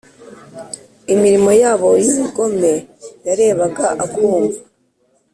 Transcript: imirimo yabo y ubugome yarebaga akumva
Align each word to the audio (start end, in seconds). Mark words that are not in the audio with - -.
imirimo 1.13 1.49
yabo 1.61 1.89
y 2.03 2.07
ubugome 2.13 2.73
yarebaga 3.27 3.85
akumva 4.03 4.59